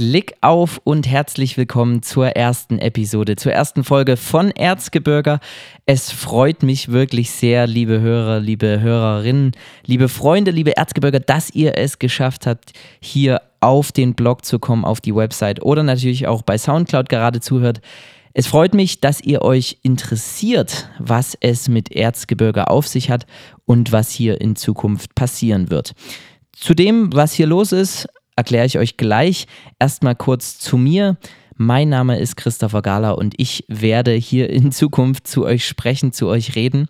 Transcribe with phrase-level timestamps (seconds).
[0.00, 5.40] Klick auf und herzlich willkommen zur ersten Episode, zur ersten Folge von Erzgebirger.
[5.84, 9.52] Es freut mich wirklich sehr, liebe Hörer, liebe Hörerinnen,
[9.84, 14.86] liebe Freunde, liebe Erzgebirger, dass ihr es geschafft habt, hier auf den Blog zu kommen,
[14.86, 17.82] auf die Website oder natürlich auch bei Soundcloud gerade zuhört.
[18.32, 23.26] Es freut mich, dass ihr euch interessiert, was es mit Erzgebirge auf sich hat
[23.66, 25.92] und was hier in Zukunft passieren wird.
[26.52, 28.08] Zu dem, was hier los ist,
[28.40, 29.46] erkläre ich euch gleich.
[29.78, 31.18] Erstmal kurz zu mir.
[31.56, 36.26] Mein Name ist Christopher Gala und ich werde hier in Zukunft zu euch sprechen, zu
[36.26, 36.88] euch reden.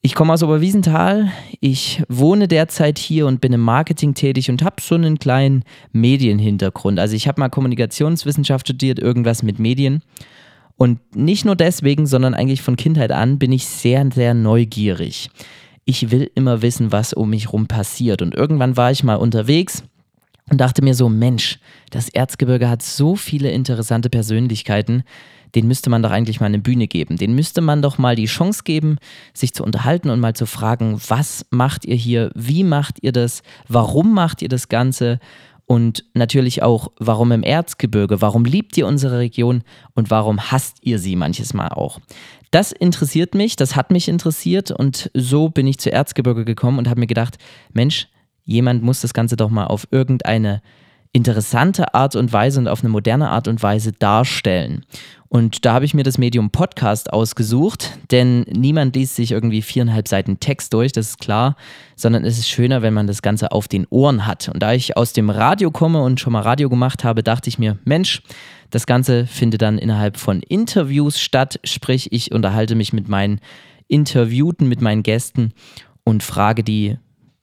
[0.00, 4.76] Ich komme aus Oberwiesenthal, ich wohne derzeit hier und bin im Marketing tätig und habe
[4.80, 6.98] so einen kleinen Medienhintergrund.
[6.98, 10.02] Also ich habe mal Kommunikationswissenschaft studiert, irgendwas mit Medien.
[10.76, 15.28] Und nicht nur deswegen, sondern eigentlich von Kindheit an bin ich sehr, sehr neugierig.
[15.84, 18.22] Ich will immer wissen, was um mich herum passiert.
[18.22, 19.84] Und irgendwann war ich mal unterwegs
[20.50, 21.58] und dachte mir so, Mensch,
[21.90, 25.04] das Erzgebirge hat so viele interessante Persönlichkeiten,
[25.54, 27.16] den müsste man doch eigentlich mal eine Bühne geben.
[27.16, 28.96] Den müsste man doch mal die Chance geben,
[29.34, 33.42] sich zu unterhalten und mal zu fragen, was macht ihr hier, wie macht ihr das,
[33.68, 35.20] warum macht ihr das Ganze?
[35.66, 39.62] Und natürlich auch, warum im Erzgebirge, warum liebt ihr unsere Region?
[39.94, 42.00] Und warum hasst ihr sie manches Mal auch.
[42.50, 46.88] Das interessiert mich, das hat mich interessiert und so bin ich zu Erzgebirge gekommen und
[46.88, 47.38] habe mir gedacht,
[47.72, 48.08] Mensch,
[48.52, 50.62] jemand muss das Ganze doch mal auf irgendeine
[51.12, 54.86] interessante Art und Weise und auf eine moderne Art und Weise darstellen.
[55.28, 60.08] Und da habe ich mir das Medium Podcast ausgesucht, denn niemand liest sich irgendwie viereinhalb
[60.08, 61.56] Seiten Text durch, das ist klar,
[61.96, 64.48] sondern es ist schöner, wenn man das Ganze auf den Ohren hat.
[64.48, 67.58] Und da ich aus dem Radio komme und schon mal Radio gemacht habe, dachte ich
[67.58, 68.22] mir, Mensch,
[68.70, 73.40] das Ganze findet dann innerhalb von Interviews statt, sprich ich unterhalte mich mit meinen
[73.88, 75.52] Interviewten, mit meinen Gästen
[76.04, 76.98] und frage die,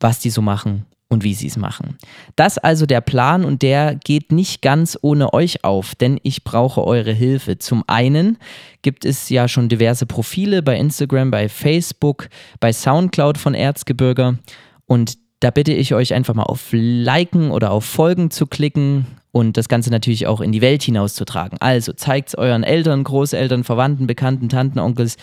[0.00, 1.98] was die so machen und wie sie es machen.
[2.36, 6.84] Das also der Plan und der geht nicht ganz ohne euch auf, denn ich brauche
[6.84, 7.58] eure Hilfe.
[7.58, 8.38] Zum einen
[8.82, 12.28] gibt es ja schon diverse Profile bei Instagram, bei Facebook,
[12.60, 14.38] bei SoundCloud von Erzgebirger
[14.86, 19.56] und da bitte ich euch einfach mal auf Liken oder auf Folgen zu klicken und
[19.56, 21.58] das Ganze natürlich auch in die Welt hinauszutragen.
[21.60, 25.16] Also zeigt es euren Eltern, Großeltern, Verwandten, Bekannten, Tanten, Onkels,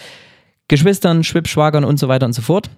[0.68, 2.70] Geschwistern, Schwibschwagern und so weiter und so fort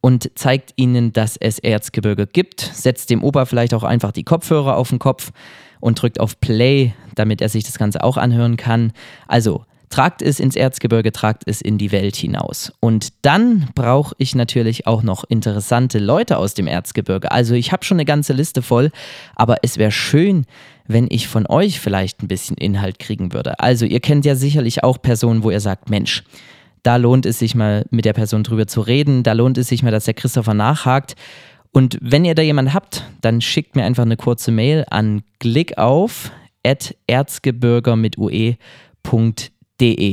[0.00, 2.60] und zeigt ihnen, dass es Erzgebirge gibt.
[2.60, 5.32] Setzt dem Opa vielleicht auch einfach die Kopfhörer auf den Kopf
[5.80, 8.92] und drückt auf Play, damit er sich das Ganze auch anhören kann.
[9.26, 12.72] Also tragt es ins Erzgebirge, tragt es in die Welt hinaus.
[12.80, 17.30] Und dann brauche ich natürlich auch noch interessante Leute aus dem Erzgebirge.
[17.32, 18.90] Also ich habe schon eine ganze Liste voll,
[19.34, 20.46] aber es wäre schön,
[20.86, 23.60] wenn ich von euch vielleicht ein bisschen Inhalt kriegen würde.
[23.60, 26.24] Also ihr kennt ja sicherlich auch Personen, wo ihr sagt, Mensch,
[26.88, 29.22] da lohnt es sich mal mit der Person drüber zu reden.
[29.22, 31.16] Da lohnt es sich mal, dass der Christopher nachhakt.
[31.70, 35.22] Und wenn ihr da jemanden habt, dann schickt mir einfach eine kurze Mail an
[37.06, 38.58] erzgebirger mit ue.de.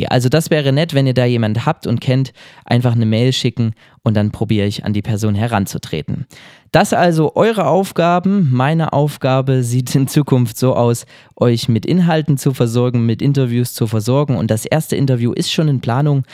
[0.07, 2.33] Also das wäre nett, wenn ihr da jemanden habt und kennt,
[2.65, 3.71] einfach eine Mail schicken
[4.03, 6.25] und dann probiere ich an die Person heranzutreten.
[6.73, 8.49] Das also eure Aufgaben.
[8.51, 11.05] Meine Aufgabe sieht in Zukunft so aus,
[11.37, 14.35] euch mit Inhalten zu versorgen, mit Interviews zu versorgen.
[14.35, 16.25] Und das erste Interview ist schon in Planung.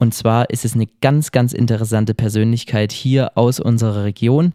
[0.00, 4.54] Und zwar ist es eine ganz, ganz interessante Persönlichkeit hier aus unserer Region.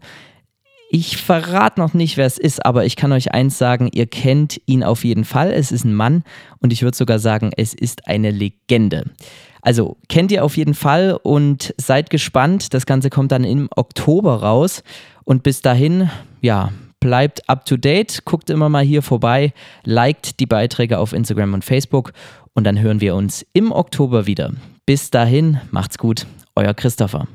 [0.90, 4.60] Ich verrate noch nicht, wer es ist, aber ich kann euch eins sagen, ihr kennt
[4.66, 5.52] ihn auf jeden Fall.
[5.52, 6.24] Es ist ein Mann
[6.60, 9.04] und ich würde sogar sagen, es ist eine Legende.
[9.62, 12.74] Also kennt ihr auf jeden Fall und seid gespannt.
[12.74, 14.82] Das Ganze kommt dann im Oktober raus
[15.24, 19.52] und bis dahin, ja, bleibt up to date, guckt immer mal hier vorbei,
[19.84, 22.12] liked die Beiträge auf Instagram und Facebook
[22.54, 24.50] und dann hören wir uns im Oktober wieder.
[24.88, 27.26] Bis dahin, macht's gut, euer Christopher.